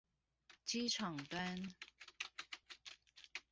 [0.65, 1.75] 機場端